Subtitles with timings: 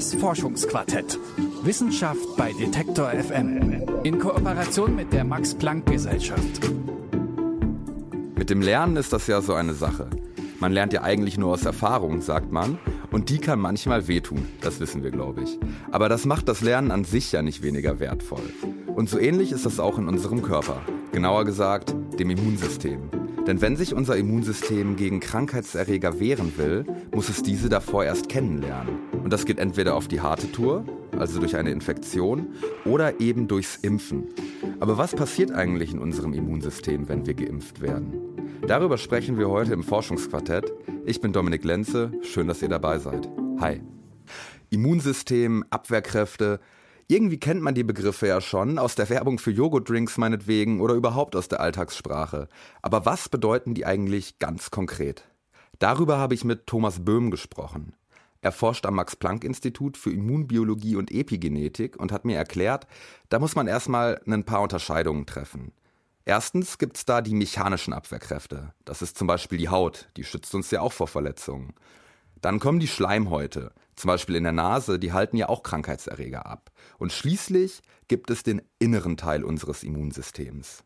[0.00, 1.18] Das Forschungsquartett.
[1.62, 3.84] Wissenschaft bei Detektor FM.
[4.02, 6.70] In Kooperation mit der Max-Planck-Gesellschaft.
[8.34, 10.08] Mit dem Lernen ist das ja so eine Sache.
[10.58, 12.78] Man lernt ja eigentlich nur aus Erfahrung, sagt man.
[13.10, 15.58] Und die kann manchmal wehtun, das wissen wir, glaube ich.
[15.90, 18.54] Aber das macht das Lernen an sich ja nicht weniger wertvoll.
[18.86, 20.80] Und so ähnlich ist das auch in unserem Körper.
[21.12, 23.02] Genauer gesagt, dem Immunsystem.
[23.46, 29.09] Denn wenn sich unser Immunsystem gegen Krankheitserreger wehren will, muss es diese davor erst kennenlernen.
[29.22, 30.84] Und das geht entweder auf die harte Tour,
[31.18, 32.48] also durch eine Infektion,
[32.84, 34.28] oder eben durchs Impfen.
[34.80, 38.14] Aber was passiert eigentlich in unserem Immunsystem, wenn wir geimpft werden?
[38.66, 40.72] Darüber sprechen wir heute im Forschungsquartett.
[41.04, 43.28] Ich bin Dominik Lenze, schön, dass ihr dabei seid.
[43.60, 43.82] Hi.
[44.70, 46.60] Immunsystem, Abwehrkräfte,
[47.08, 51.34] irgendwie kennt man die Begriffe ja schon, aus der Werbung für Joghurtdrinks meinetwegen oder überhaupt
[51.34, 52.46] aus der Alltagssprache.
[52.82, 55.24] Aber was bedeuten die eigentlich ganz konkret?
[55.80, 57.94] Darüber habe ich mit Thomas Böhm gesprochen.
[58.42, 62.86] Er forscht am Max-Planck-Institut für Immunbiologie und Epigenetik und hat mir erklärt,
[63.28, 65.72] da muss man erstmal ein paar Unterscheidungen treffen.
[66.24, 68.72] Erstens gibt es da die mechanischen Abwehrkräfte.
[68.84, 71.74] Das ist zum Beispiel die Haut, die schützt uns ja auch vor Verletzungen.
[72.40, 76.70] Dann kommen die Schleimhäute, zum Beispiel in der Nase, die halten ja auch Krankheitserreger ab.
[76.98, 80.84] Und schließlich gibt es den inneren Teil unseres Immunsystems.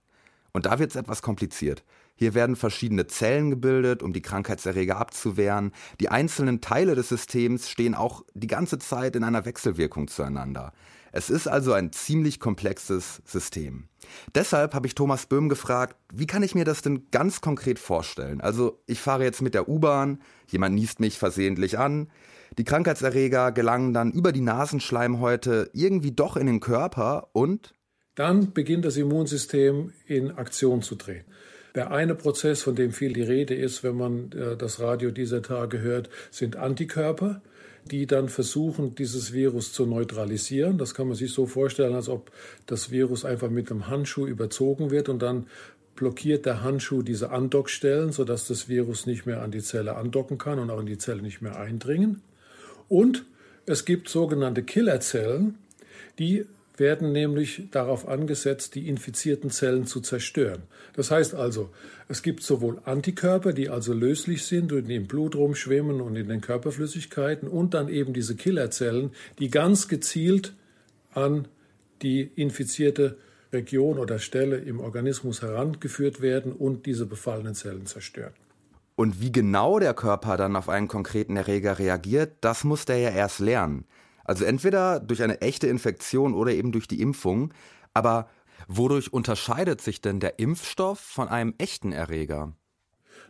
[0.53, 1.85] Und da wird es etwas kompliziert.
[2.17, 5.73] Hier werden verschiedene Zellen gebildet, um die Krankheitserreger abzuwehren.
[6.01, 10.73] Die einzelnen Teile des Systems stehen auch die ganze Zeit in einer Wechselwirkung zueinander.
[11.17, 13.89] Es ist also ein ziemlich komplexes System.
[14.35, 18.41] Deshalb habe ich Thomas Böhm gefragt, wie kann ich mir das denn ganz konkret vorstellen?
[18.41, 22.11] Also ich fahre jetzt mit der U-Bahn, jemand niest mich versehentlich an,
[22.59, 27.75] die Krankheitserreger gelangen dann über die Nasenschleimhäute irgendwie doch in den Körper und
[28.15, 31.25] dann beginnt das Immunsystem in Aktion zu drehen.
[31.75, 35.43] Der eine Prozess, von dem viel die Rede ist, wenn man äh, das Radio dieser
[35.43, 37.43] Tage hört, sind Antikörper,
[37.91, 40.79] die dann versuchen, dieses Virus zu neutralisieren.
[40.79, 42.31] Das kann man sich so vorstellen, als ob
[42.67, 45.47] das Virus einfach mit einem Handschuh überzogen wird und dann
[45.97, 50.59] blockiert der Handschuh diese Andockstellen, sodass das Virus nicht mehr an die Zelle andocken kann
[50.59, 52.23] und auch in die Zelle nicht mehr eindringen.
[52.89, 53.25] Und
[53.67, 55.59] es gibt sogenannte Killerzellen,
[56.19, 56.47] die
[56.77, 60.63] werden nämlich darauf angesetzt, die infizierten Zellen zu zerstören.
[60.95, 61.71] Das heißt also,
[62.09, 66.41] es gibt sowohl Antikörper, die also löslich sind und im Blut rumschwimmen und in den
[66.41, 70.55] Körperflüssigkeiten, und dann eben diese Killerzellen, die ganz gezielt
[71.13, 71.47] an
[72.03, 73.17] die infizierte
[73.53, 78.33] Region oder Stelle im Organismus herangeführt werden und diese befallenen Zellen zerstören.
[78.97, 83.11] Und wie genau der Körper dann auf einen konkreten Erreger reagiert, das muss der ja
[83.11, 83.87] erst lernen.
[84.25, 87.53] Also entweder durch eine echte Infektion oder eben durch die Impfung.
[87.93, 88.29] Aber
[88.69, 92.55] wodurch unterscheidet sich denn der Impfstoff von einem echten Erreger?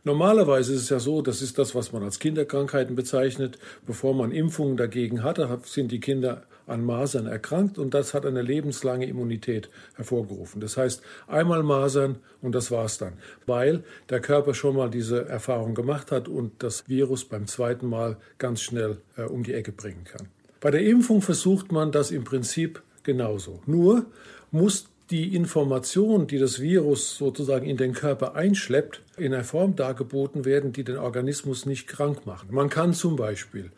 [0.03, 3.59] Normalerweise ist es ja so, das ist das, was man als Kinderkrankheiten bezeichnet.
[3.87, 8.43] Bevor man Impfungen dagegen hatte, sind die Kinder an Masern erkrankt und das hat eine
[8.43, 10.61] lebenslange Immunität hervorgerufen.
[10.61, 13.15] Das heißt, einmal Masern und das war's dann,
[13.47, 18.17] weil der Körper schon mal diese Erfahrung gemacht hat und das Virus beim zweiten Mal
[18.39, 20.29] ganz schnell äh, um die Ecke bringen kann.
[20.65, 23.61] Bei der Impfung versucht man das im Prinzip genauso.
[23.67, 24.07] Nur
[24.51, 30.47] muss die Information, die das Virus sozusagen in den Körper einschleppt, in einer Form dargeboten
[30.47, 32.51] werden, die den Organismus nicht krank macht.
[32.51, 33.73] Man kann zum Beispiel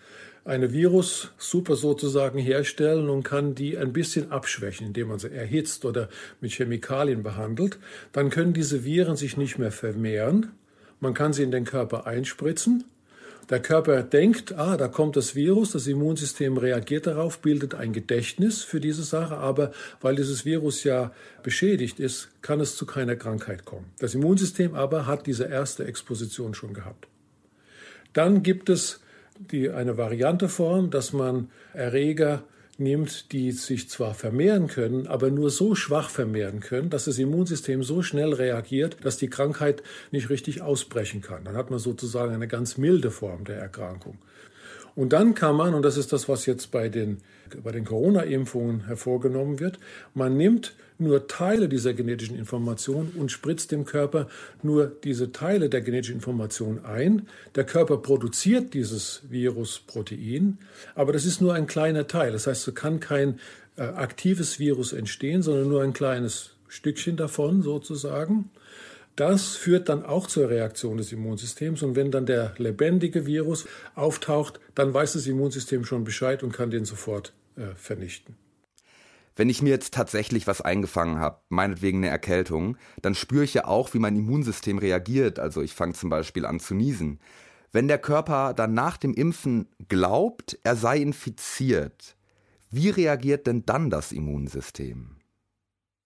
[0.45, 6.09] eine Virussuppe sozusagen herstellen und kann die ein bisschen abschwächen, indem man sie erhitzt oder
[6.41, 7.81] mit Chemikalien behandelt.
[8.13, 10.53] Dann können diese Viren sich nicht mehr vermehren.
[11.01, 12.85] Man kann sie in den Körper einspritzen.
[13.49, 18.65] Der Körper denkt, ah, da kommt das Virus, das Immunsystem reagiert darauf, bildet ein Gedächtnis
[18.65, 19.71] für diese Sache, aber
[20.01, 21.13] weil dieses Virus ja
[21.45, 23.87] beschädigt ist, kann es zu keiner Krankheit kommen.
[24.01, 27.07] Das Immunsystem aber hat diese erste Exposition schon gehabt.
[28.13, 29.01] Dann gibt es
[29.39, 32.43] die, eine Varianteform, dass man Erreger
[32.79, 37.83] nimmt, die sich zwar vermehren können, aber nur so schwach vermehren können, dass das Immunsystem
[37.83, 41.45] so schnell reagiert, dass die Krankheit nicht richtig ausbrechen kann.
[41.45, 44.19] Dann hat man sozusagen eine ganz milde Form der Erkrankung.
[44.95, 47.19] Und dann kann man, und das ist das, was jetzt bei den,
[47.63, 49.79] bei den Corona-Impfungen hervorgenommen wird,
[50.15, 54.29] man nimmt nur Teile dieser genetischen Information und spritzt dem Körper
[54.63, 57.29] nur diese Teile der genetischen Information ein.
[57.55, 60.59] Der Körper produziert dieses Virusprotein,
[60.95, 62.33] aber das ist nur ein kleiner Teil.
[62.33, 63.39] Das heißt, es kann kein
[63.77, 68.51] äh, aktives Virus entstehen, sondern nur ein kleines Stückchen davon sozusagen.
[69.17, 74.61] Das führt dann auch zur Reaktion des Immunsystems und wenn dann der lebendige Virus auftaucht,
[74.75, 78.37] dann weiß das Immunsystem schon Bescheid und kann den sofort äh, vernichten.
[79.37, 83.67] Wenn ich mir jetzt tatsächlich was eingefangen habe, meinetwegen eine Erkältung, dann spüre ich ja
[83.67, 85.39] auch, wie mein Immunsystem reagiert.
[85.39, 87.21] Also ich fange zum Beispiel an zu niesen.
[87.71, 92.17] Wenn der Körper dann nach dem Impfen glaubt, er sei infiziert,
[92.71, 95.17] wie reagiert denn dann das Immunsystem?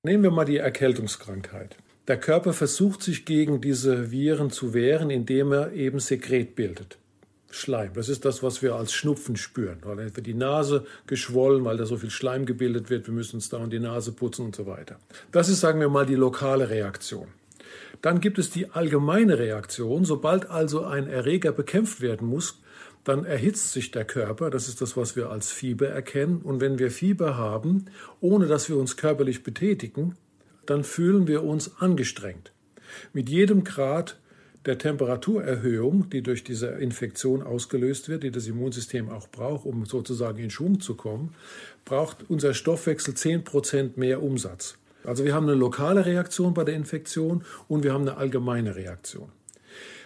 [0.02, 1.76] Nehmen wir mal die Erkältungskrankheit.
[2.08, 6.98] Der Körper versucht sich gegen diese Viren zu wehren, indem er eben Sekret bildet.
[7.50, 7.92] Schleim.
[7.94, 9.78] Das ist das, was wir als Schnupfen spüren.
[9.82, 13.06] Weil dann wird die Nase geschwollen, weil da so viel Schleim gebildet wird.
[13.06, 14.98] Wir müssen uns da und die Nase putzen und so weiter.
[15.32, 17.28] Das ist, sagen wir mal, die lokale Reaktion.
[18.02, 20.04] Dann gibt es die allgemeine Reaktion.
[20.04, 22.60] Sobald also ein Erreger bekämpft werden muss,
[23.04, 24.50] dann erhitzt sich der Körper.
[24.50, 26.42] Das ist das, was wir als Fieber erkennen.
[26.42, 27.86] Und wenn wir Fieber haben,
[28.20, 30.16] ohne dass wir uns körperlich betätigen,
[30.66, 32.52] dann fühlen wir uns angestrengt.
[33.12, 34.18] Mit jedem Grad
[34.66, 40.38] der Temperaturerhöhung, die durch diese Infektion ausgelöst wird, die das Immunsystem auch braucht, um sozusagen
[40.38, 41.34] in Schwung zu kommen,
[41.84, 44.76] braucht unser Stoffwechsel 10% mehr Umsatz.
[45.04, 49.30] Also wir haben eine lokale Reaktion bei der Infektion und wir haben eine allgemeine Reaktion.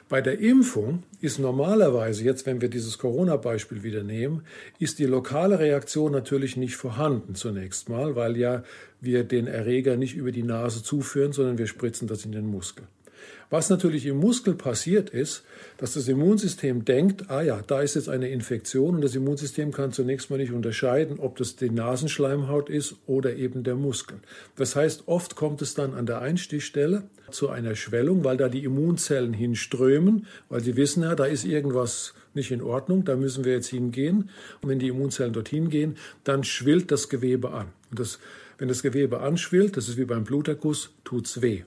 [0.09, 4.43] Bei der Impfung ist normalerweise, jetzt wenn wir dieses Corona-Beispiel wieder nehmen,
[4.79, 8.63] ist die lokale Reaktion natürlich nicht vorhanden zunächst mal, weil ja
[9.01, 12.87] wir den Erreger nicht über die Nase zuführen, sondern wir spritzen das in den Muskel.
[13.51, 15.45] Was natürlich im Muskel passiert ist,
[15.77, 19.93] dass das Immunsystem denkt, ah ja, da ist jetzt eine Infektion und das Immunsystem kann
[19.93, 24.19] zunächst mal nicht unterscheiden, ob das die Nasenschleimhaut ist oder eben der Muskel.
[24.57, 28.65] Das heißt, oft kommt es dann an der Einstichstelle zu einer Schwellung, weil da die
[28.65, 33.53] Immunzellen hinströmen, weil sie wissen ja, da ist irgendwas nicht in Ordnung, da müssen wir
[33.53, 34.31] jetzt hingehen.
[34.61, 37.69] Und wenn die Immunzellen dorthin gehen, dann schwillt das Gewebe an.
[37.91, 38.19] Und das,
[38.59, 41.63] wenn das Gewebe anschwillt, das ist wie beim Bluterguss, tut's weh.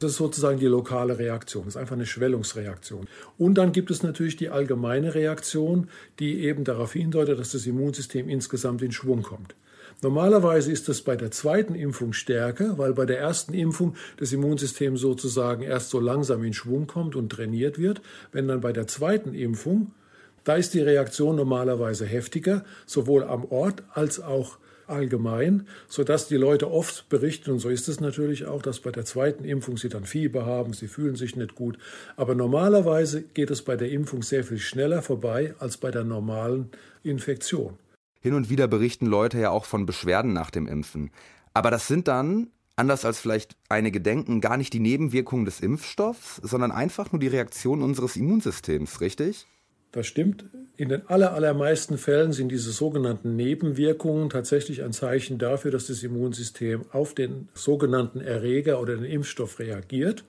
[0.00, 1.64] Das ist sozusagen die lokale Reaktion.
[1.66, 3.06] Das ist einfach eine Schwellungsreaktion.
[3.36, 5.88] Und dann gibt es natürlich die allgemeine Reaktion,
[6.18, 9.54] die eben darauf hindeutet, dass das Immunsystem insgesamt in Schwung kommt.
[10.02, 14.96] Normalerweise ist das bei der zweiten Impfung stärker, weil bei der ersten Impfung das Immunsystem
[14.96, 18.00] sozusagen erst so langsam in Schwung kommt und trainiert wird.
[18.32, 19.92] Wenn dann bei der zweiten Impfung,
[20.44, 24.56] da ist die Reaktion normalerweise heftiger, sowohl am Ort als auch
[24.90, 29.04] allgemein, sodass die Leute oft berichten, und so ist es natürlich auch, dass bei der
[29.04, 31.78] zweiten Impfung sie dann Fieber haben, sie fühlen sich nicht gut.
[32.16, 36.70] Aber normalerweise geht es bei der Impfung sehr viel schneller vorbei als bei der normalen
[37.02, 37.78] Infektion.
[38.20, 41.10] Hin und wieder berichten Leute ja auch von Beschwerden nach dem Impfen.
[41.54, 46.36] Aber das sind dann, anders als vielleicht einige denken, gar nicht die Nebenwirkungen des Impfstoffs,
[46.36, 49.46] sondern einfach nur die Reaktion unseres Immunsystems, richtig?
[49.92, 50.44] Das stimmt.
[50.76, 56.86] In den allermeisten Fällen sind diese sogenannten Nebenwirkungen tatsächlich ein Zeichen dafür, dass das Immunsystem
[56.92, 60.24] auf den sogenannten Erreger oder den Impfstoff reagiert.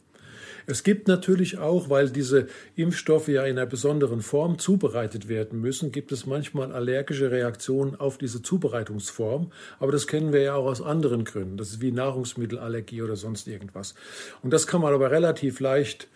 [0.66, 5.92] Es gibt natürlich auch, weil diese Impfstoffe ja in einer besonderen Form zubereitet werden müssen,
[5.92, 9.52] gibt es manchmal allergische Reaktionen auf diese Zubereitungsform.
[9.80, 11.58] Aber das kennen wir ja auch aus anderen Gründen.
[11.58, 13.96] Das ist wie Nahrungsmittelallergie oder sonst irgendwas.
[14.44, 16.08] Und das kann man aber relativ leicht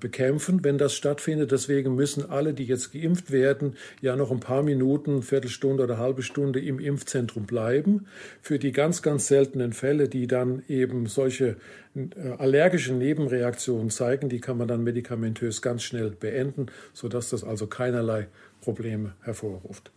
[0.00, 1.52] bekämpfen, wenn das stattfindet.
[1.52, 6.22] Deswegen müssen alle, die jetzt geimpft werden, ja noch ein paar Minuten, Viertelstunde oder halbe
[6.22, 8.06] Stunde im Impfzentrum bleiben.
[8.40, 11.56] Für die ganz, ganz seltenen Fälle, die dann eben solche
[11.94, 17.66] äh, allergischen Nebenreaktionen zeigen, die kann man dann medikamentös ganz schnell beenden, sodass das also
[17.66, 18.28] keinerlei
[18.60, 19.90] Probleme hervorruft.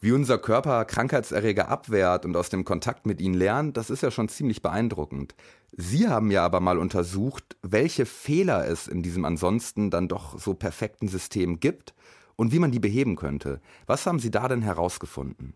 [0.00, 4.12] Wie unser Körper Krankheitserreger abwehrt und aus dem Kontakt mit ihnen lernt, das ist ja
[4.12, 5.34] schon ziemlich beeindruckend.
[5.76, 10.54] Sie haben ja aber mal untersucht, welche Fehler es in diesem ansonsten dann doch so
[10.54, 11.94] perfekten System gibt
[12.36, 13.60] und wie man die beheben könnte.
[13.86, 15.54] Was haben Sie da denn herausgefunden?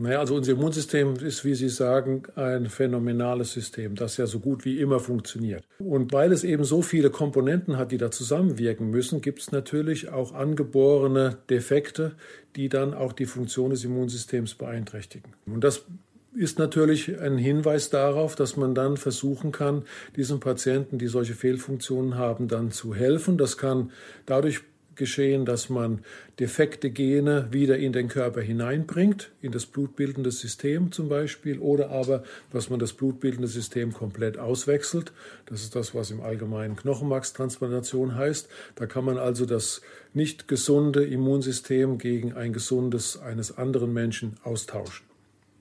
[0.00, 4.64] Naja, also unser Immunsystem ist, wie Sie sagen, ein phänomenales System, das ja so gut
[4.64, 5.64] wie immer funktioniert.
[5.80, 10.10] Und weil es eben so viele Komponenten hat, die da zusammenwirken müssen, gibt es natürlich
[10.10, 12.12] auch angeborene Defekte,
[12.54, 15.32] die dann auch die Funktion des Immunsystems beeinträchtigen.
[15.46, 15.84] Und das
[16.32, 19.82] ist natürlich ein Hinweis darauf, dass man dann versuchen kann,
[20.14, 23.36] diesen Patienten, die solche Fehlfunktionen haben, dann zu helfen.
[23.36, 23.90] Das kann
[24.26, 24.60] dadurch
[24.98, 26.00] geschehen, dass man
[26.38, 32.22] defekte Gene wieder in den Körper hineinbringt, in das blutbildende System zum Beispiel, oder aber,
[32.52, 35.12] dass man das blutbildende System komplett auswechselt.
[35.46, 38.48] Das ist das, was im Allgemeinen Knochenmarkstransplantation heißt.
[38.74, 39.80] Da kann man also das
[40.12, 45.06] nicht gesunde Immunsystem gegen ein gesundes eines anderen Menschen austauschen.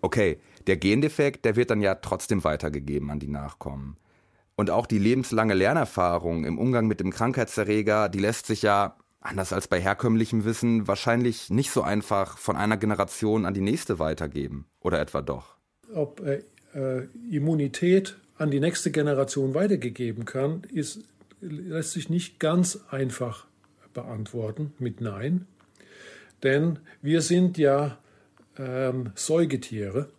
[0.01, 3.97] Okay, der Gendefekt, der wird dann ja trotzdem weitergegeben an die Nachkommen.
[4.55, 9.53] Und auch die lebenslange Lernerfahrung im Umgang mit dem Krankheitserreger, die lässt sich ja anders
[9.53, 14.67] als bei herkömmlichem Wissen, wahrscheinlich nicht so einfach von einer Generation an die nächste weitergeben.
[14.79, 15.57] Oder etwa doch?
[15.93, 16.43] Ob äh,
[16.73, 21.01] äh, Immunität an die nächste Generation weitergegeben kann, ist,
[21.41, 23.45] lässt sich nicht ganz einfach
[23.93, 25.47] beantworten mit Nein.
[26.43, 27.97] Denn wir sind ja
[28.57, 30.09] ähm, Säugetiere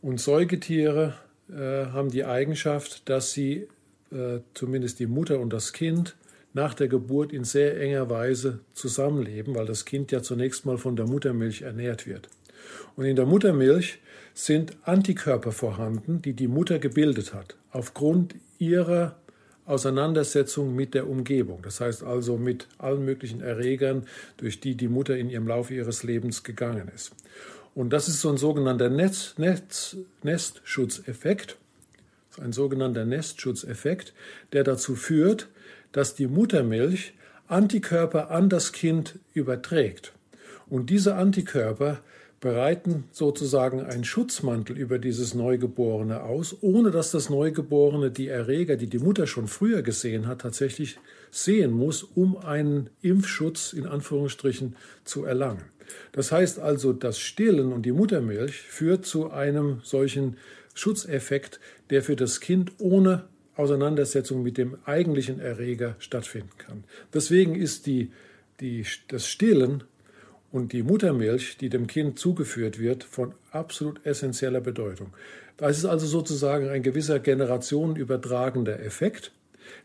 [0.00, 1.14] und Säugetiere
[1.50, 3.68] äh, haben die Eigenschaft, dass sie
[4.12, 6.16] äh, zumindest die Mutter und das Kind
[6.54, 10.96] nach der Geburt in sehr enger Weise zusammenleben, weil das Kind ja zunächst mal von
[10.96, 12.28] der Muttermilch ernährt wird.
[12.96, 14.00] Und in der Muttermilch
[14.34, 19.16] sind Antikörper vorhanden, die die Mutter gebildet hat, aufgrund ihrer
[19.64, 21.60] Auseinandersetzung mit der Umgebung.
[21.62, 24.06] Das heißt also mit allen möglichen Erregern,
[24.36, 27.12] durch die die Mutter in ihrem Laufe ihres Lebens gegangen ist.
[27.74, 31.56] Und das ist so ein sogenannter Netz, Netz, Nestschutzeffekt,
[32.40, 34.12] ein sogenannter Nestschutzeffekt,
[34.52, 35.48] der dazu führt,
[35.92, 37.14] dass die Muttermilch
[37.46, 40.12] Antikörper an das Kind überträgt.
[40.68, 42.00] Und diese Antikörper
[42.40, 48.88] bereiten sozusagen einen Schutzmantel über dieses Neugeborene aus, ohne dass das Neugeborene die Erreger, die
[48.88, 50.98] die Mutter schon früher gesehen hat, tatsächlich
[51.30, 55.62] sehen muss, um einen Impfschutz in Anführungsstrichen zu erlangen.
[56.12, 60.36] Das heißt also, das Stillen und die Muttermilch führt zu einem solchen
[60.74, 63.24] Schutzeffekt, der für das Kind ohne
[63.56, 66.84] Auseinandersetzung mit dem eigentlichen Erreger stattfinden kann.
[67.12, 68.10] Deswegen ist die,
[68.60, 69.84] die, das Stillen
[70.50, 75.08] und die Muttermilch, die dem Kind zugeführt wird, von absolut essentieller Bedeutung.
[75.56, 79.32] Das ist also sozusagen ein gewisser generationenübertragender Effekt,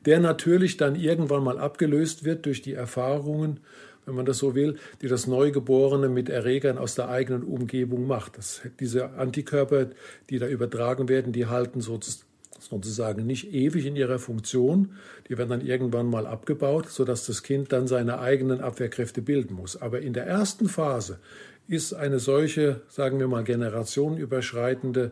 [0.05, 3.59] der natürlich dann irgendwann mal abgelöst wird durch die Erfahrungen,
[4.05, 8.37] wenn man das so will, die das Neugeborene mit Erregern aus der eigenen Umgebung macht.
[8.37, 9.87] Das, diese Antikörper,
[10.29, 12.26] die da übertragen werden, die halten sozusagen
[12.59, 14.93] sozusagen nicht ewig in ihrer Funktion.
[15.29, 19.75] Die werden dann irgendwann mal abgebaut, sodass das Kind dann seine eigenen Abwehrkräfte bilden muss.
[19.75, 21.19] Aber in der ersten Phase
[21.67, 25.11] ist eine solche, sagen wir mal, generationenüberschreitende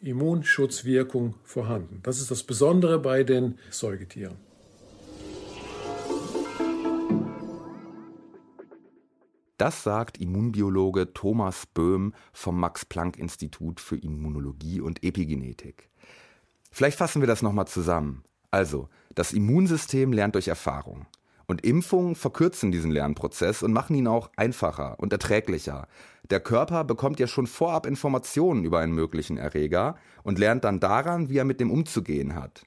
[0.00, 2.00] Immunschutzwirkung vorhanden.
[2.02, 4.36] Das ist das Besondere bei den Säugetieren.
[9.58, 15.88] Das sagt Immunbiologe Thomas Böhm vom Max Planck Institut für Immunologie und Epigenetik.
[16.76, 18.22] Vielleicht fassen wir das nochmal zusammen.
[18.50, 21.06] Also, das Immunsystem lernt durch Erfahrung.
[21.46, 25.88] Und Impfungen verkürzen diesen Lernprozess und machen ihn auch einfacher und erträglicher.
[26.28, 31.30] Der Körper bekommt ja schon vorab Informationen über einen möglichen Erreger und lernt dann daran,
[31.30, 32.66] wie er mit dem umzugehen hat.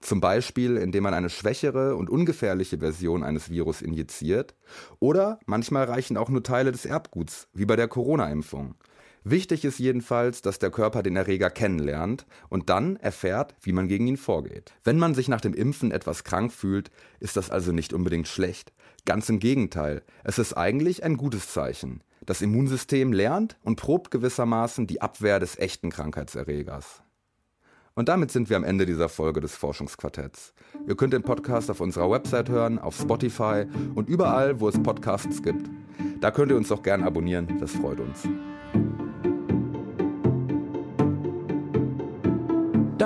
[0.00, 4.54] Zum Beispiel, indem man eine schwächere und ungefährliche Version eines Virus injiziert.
[5.00, 8.76] Oder manchmal reichen auch nur Teile des Erbguts, wie bei der Corona-Impfung.
[9.22, 14.06] Wichtig ist jedenfalls, dass der Körper den Erreger kennenlernt und dann erfährt, wie man gegen
[14.06, 14.72] ihn vorgeht.
[14.82, 18.72] Wenn man sich nach dem Impfen etwas krank fühlt, ist das also nicht unbedingt schlecht.
[19.04, 22.02] Ganz im Gegenteil, es ist eigentlich ein gutes Zeichen.
[22.24, 27.02] Das Immunsystem lernt und probt gewissermaßen die Abwehr des echten Krankheitserregers.
[27.94, 30.54] Und damit sind wir am Ende dieser Folge des Forschungsquartetts.
[30.86, 35.42] Ihr könnt den Podcast auf unserer Website hören, auf Spotify und überall, wo es Podcasts
[35.42, 35.68] gibt.
[36.20, 38.26] Da könnt ihr uns auch gern abonnieren, das freut uns.